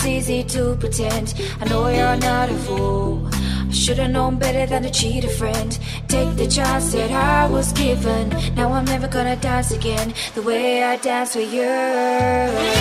[0.00, 1.34] it's easy to pretend.
[1.60, 3.28] I know you're not a fool.
[3.32, 5.78] I should've known better than to cheat a friend.
[6.08, 8.30] Take the chance that I was given.
[8.54, 12.79] Now I'm never gonna dance again the way I danced with you.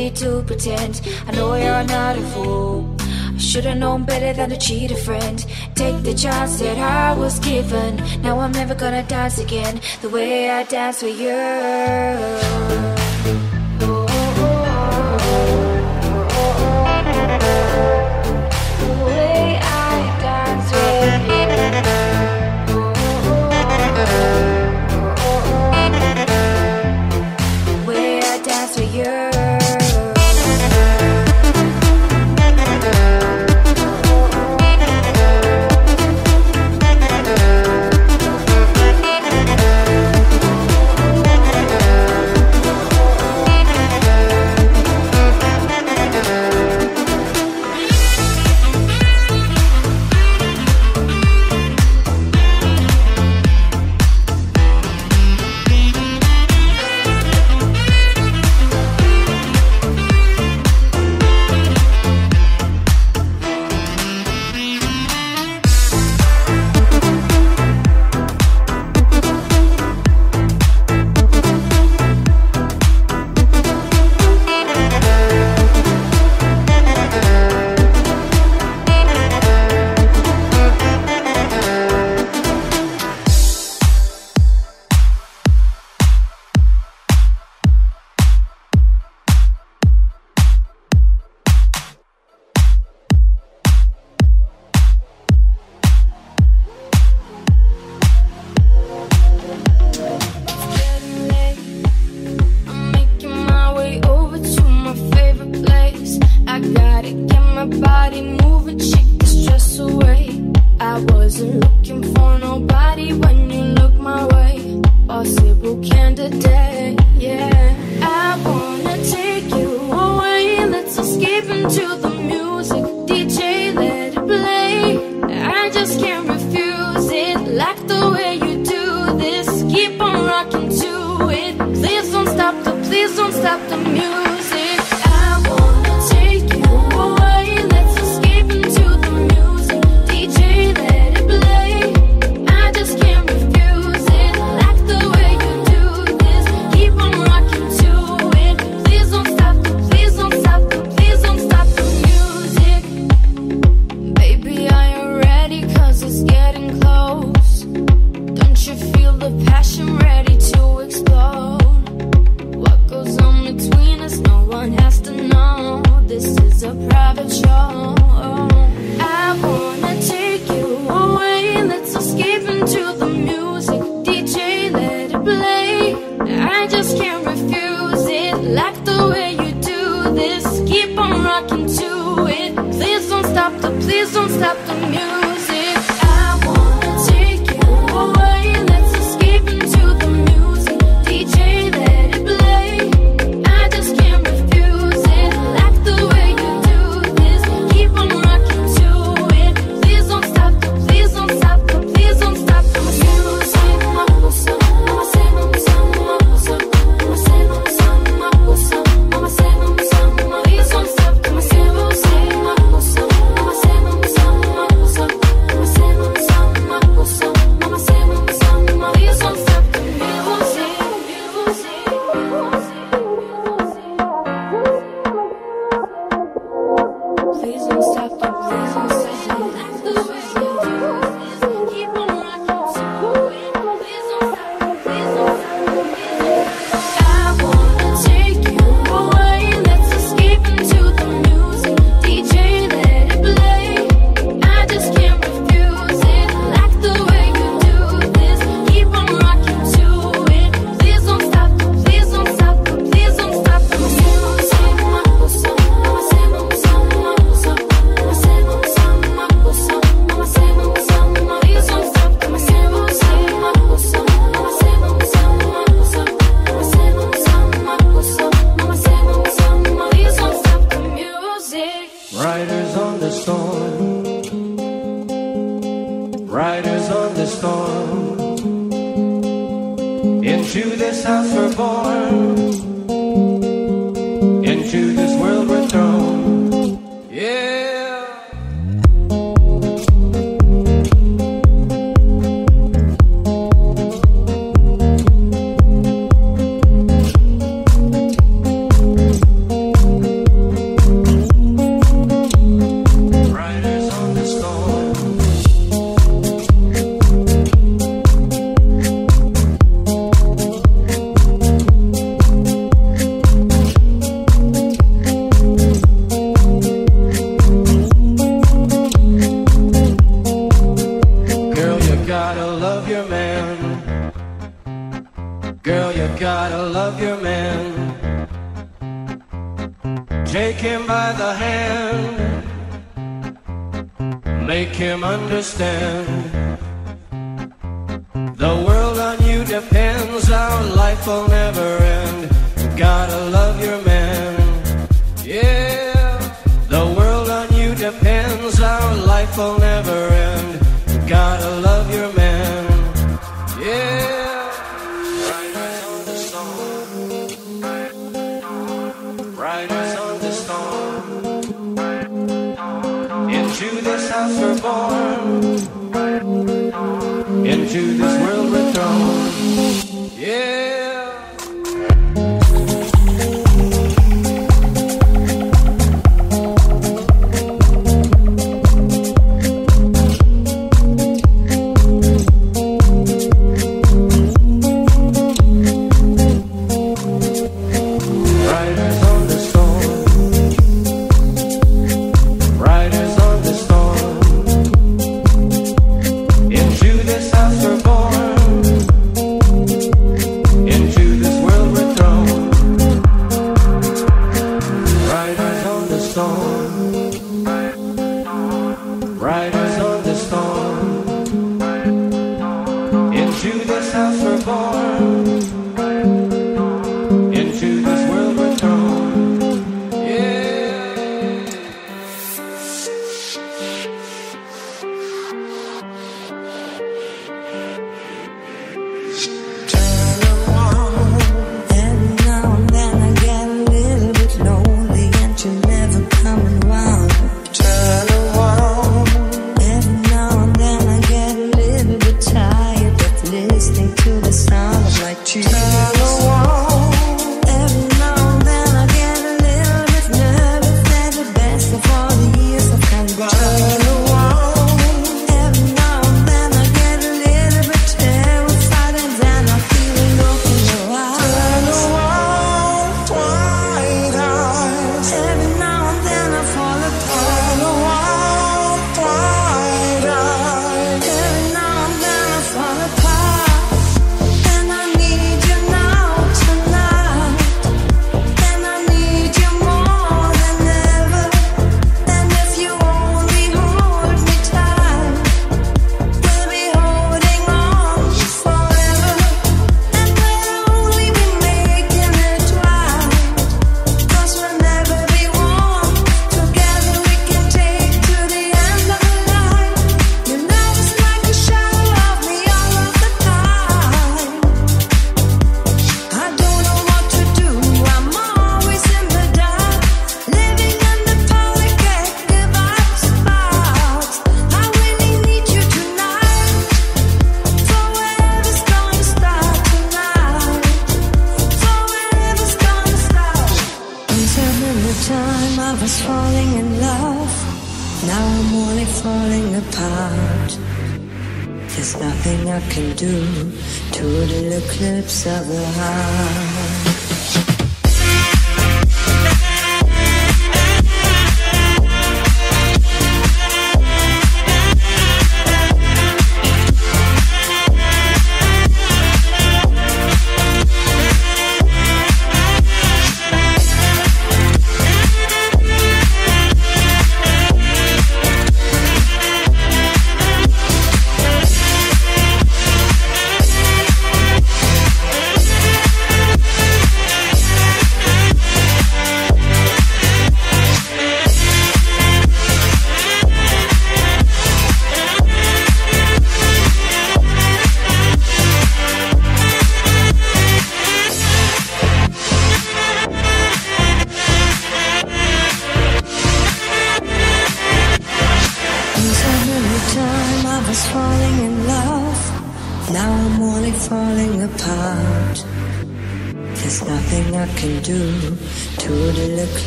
[0.00, 1.00] easy to pretend.
[1.26, 2.96] I know you're not a fool.
[3.00, 5.44] I should've known better than to cheat a friend.
[5.74, 7.96] Take the chance that I was given.
[8.22, 12.49] Now I'm never gonna dance again the way I danced with you.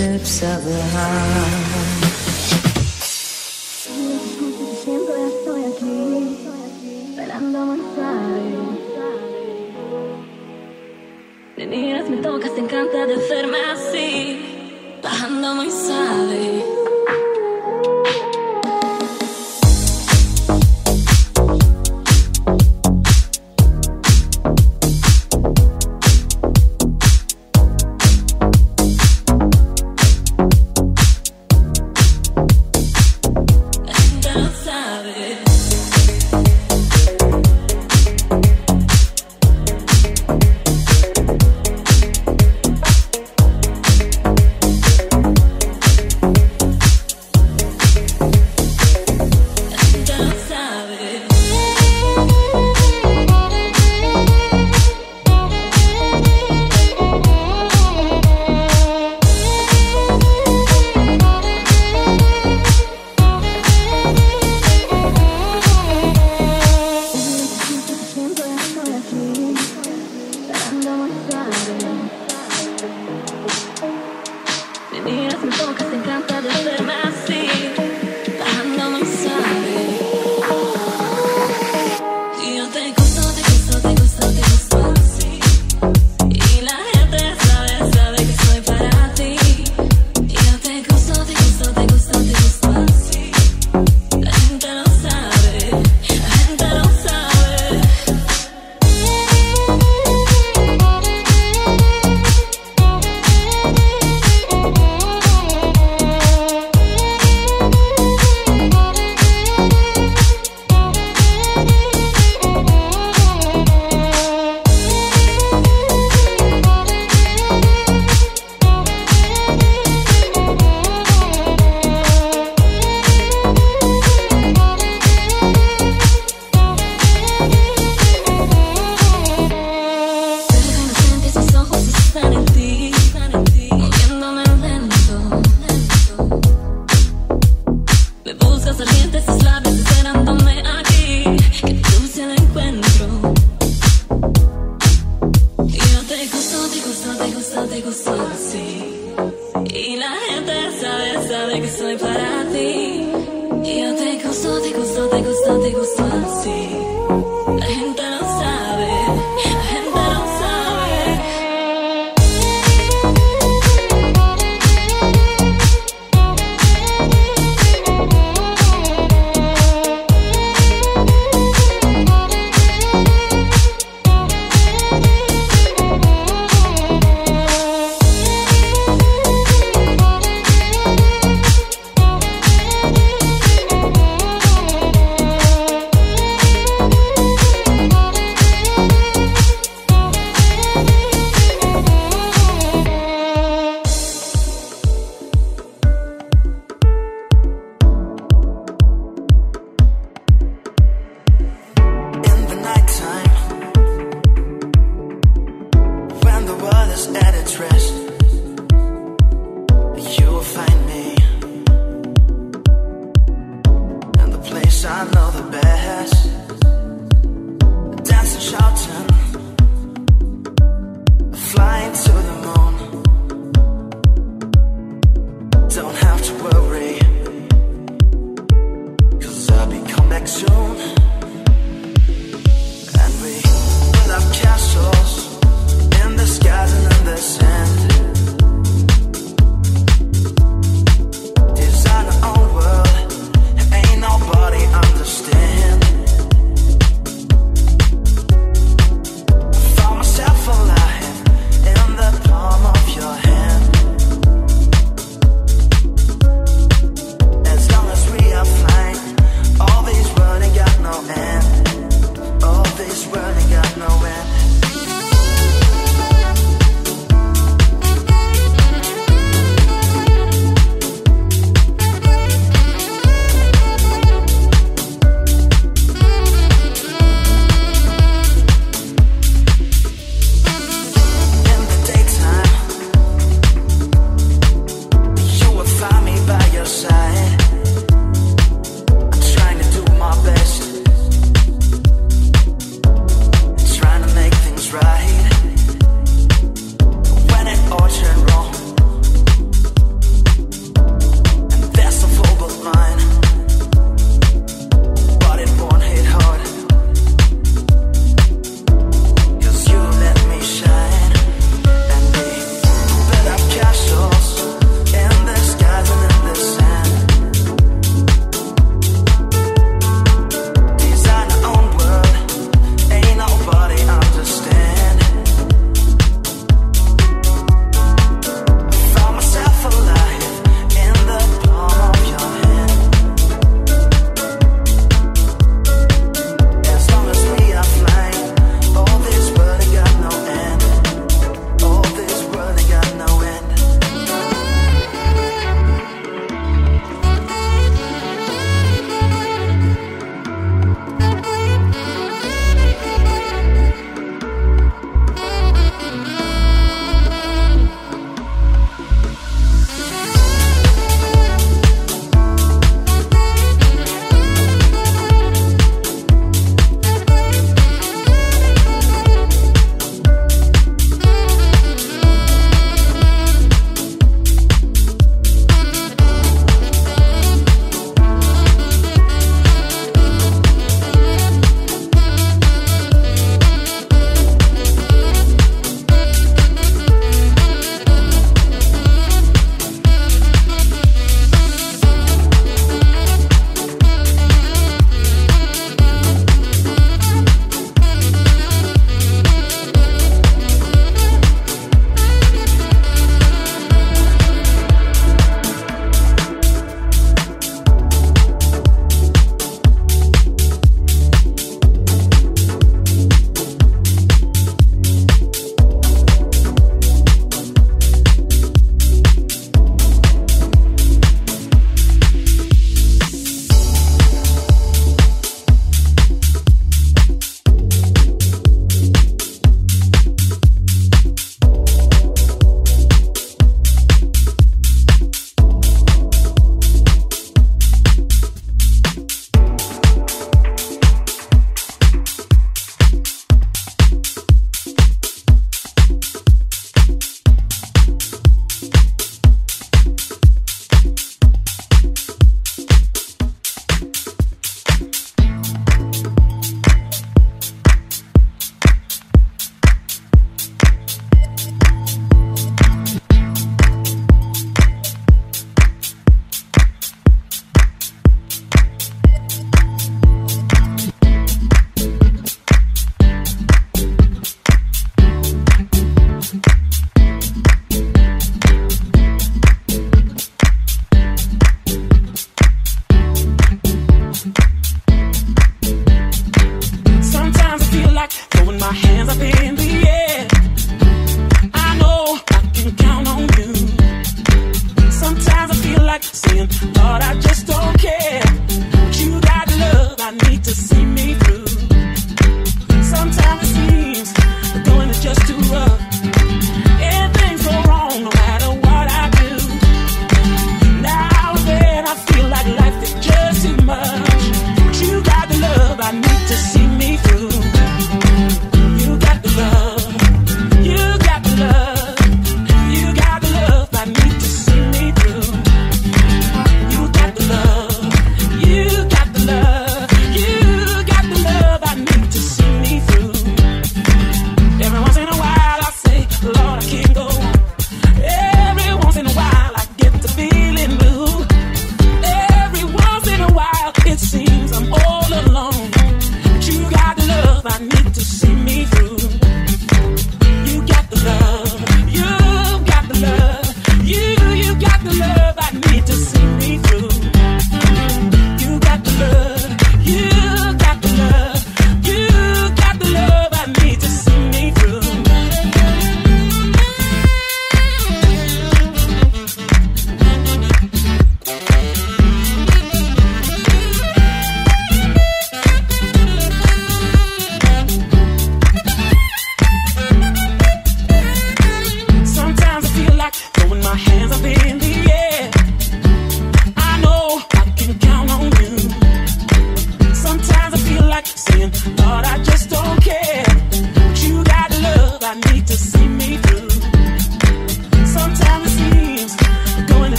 [0.00, 1.69] Eclipse of the heart.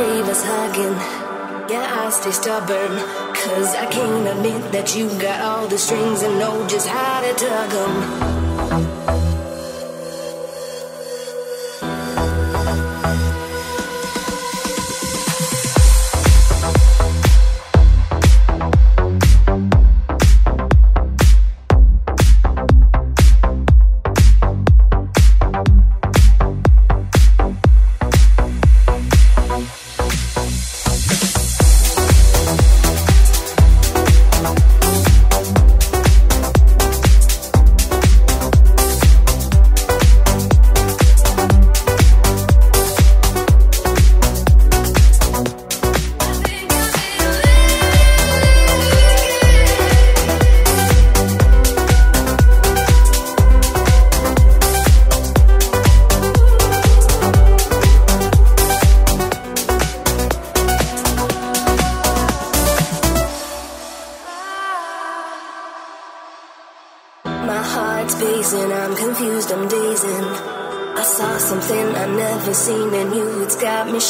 [0.00, 0.96] previous hugging.
[1.70, 2.92] Yeah, I stay stubborn.
[3.34, 7.32] Cause I can't admit that you got all the strings and know just how to
[7.34, 8.39] tug them.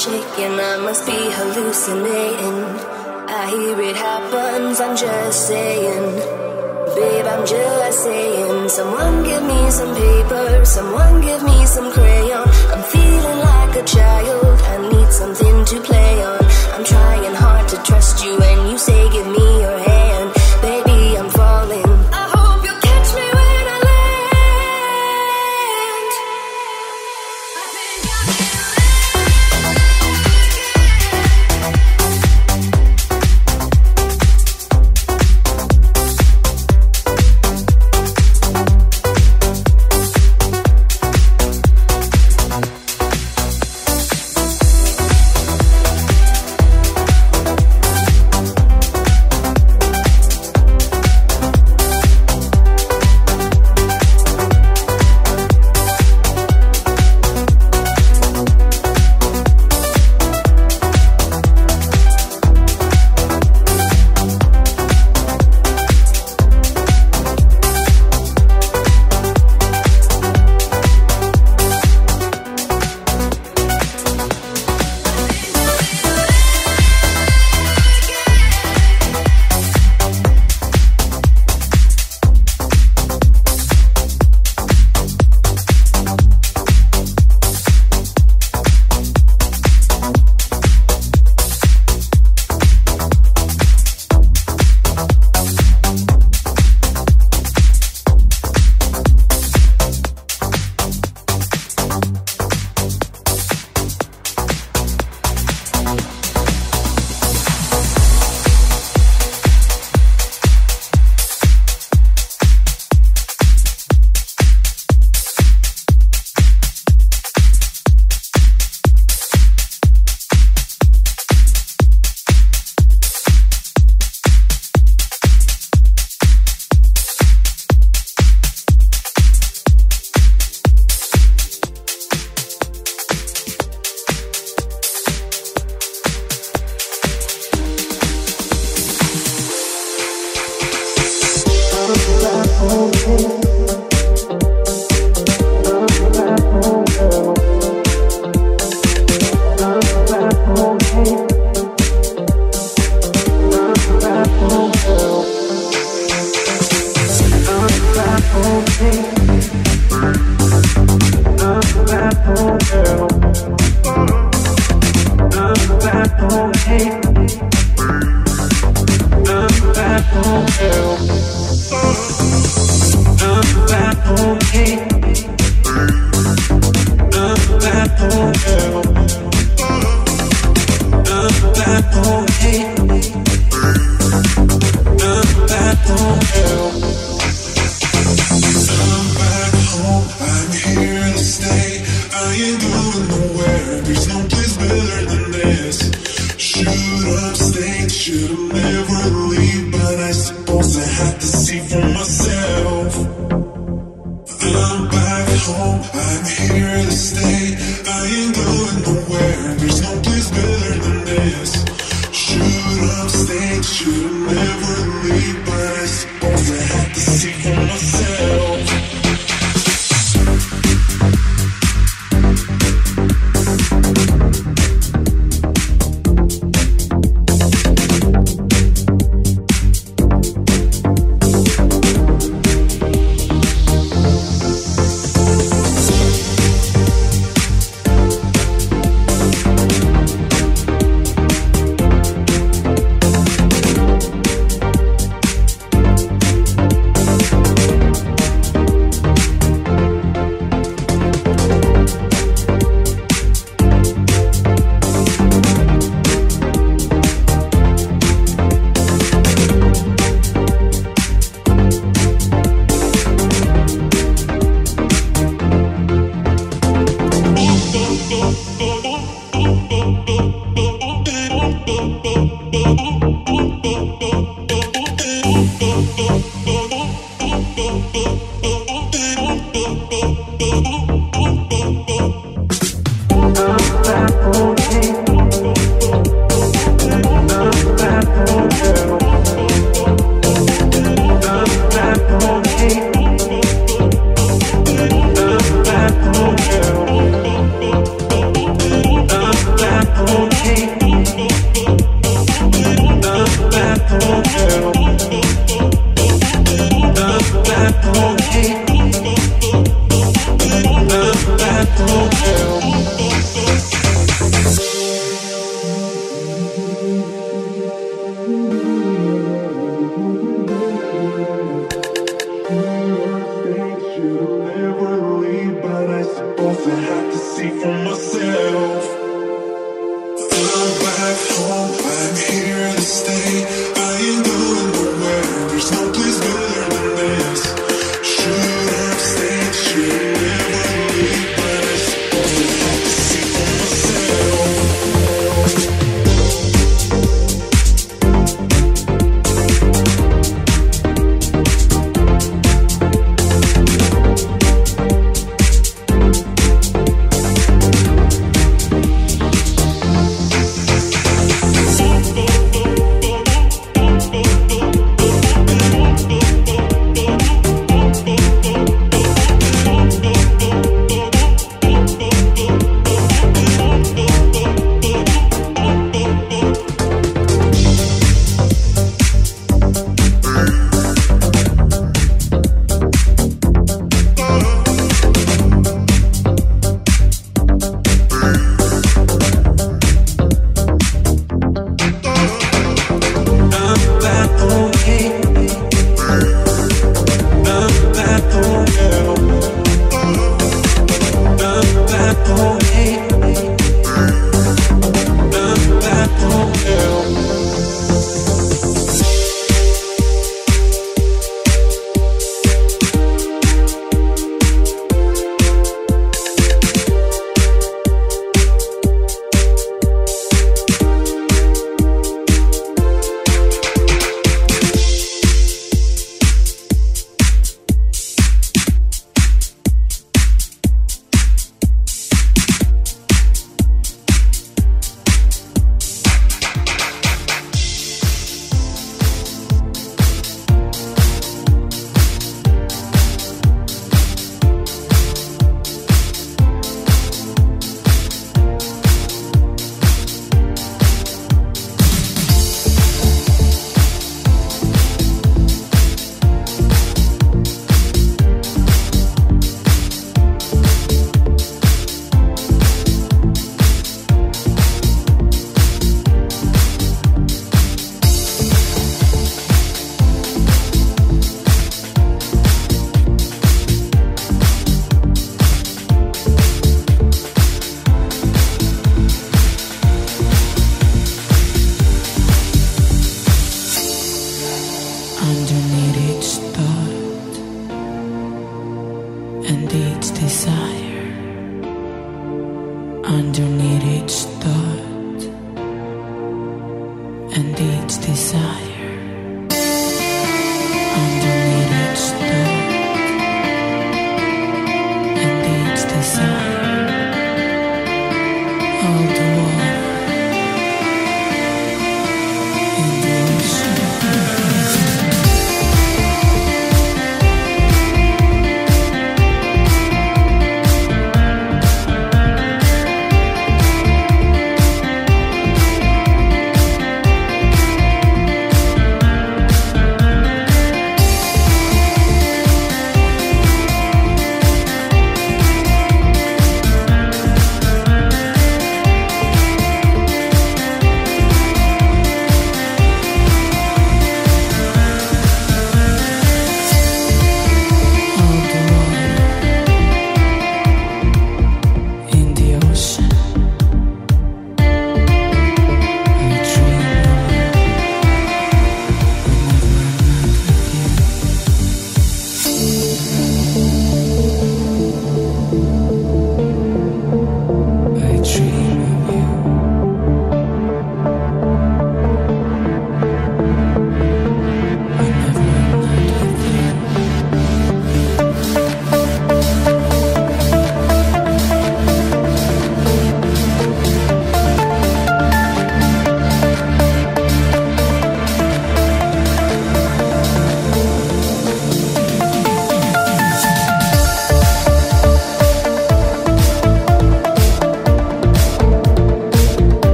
[0.00, 0.56] Shaking.
[0.72, 2.60] I must be hallucinating.
[3.40, 4.80] I hear it happens.
[4.80, 6.06] I'm just saying.
[6.96, 8.68] Babe, I'm just saying.
[8.70, 10.64] Someone give me some paper.
[10.64, 12.48] Someone give me some crayon.
[12.72, 14.56] I'm feeling like a child.
[14.72, 16.44] I need something to play on.
[16.74, 19.39] I'm trying hard to trust you, and you say, Give me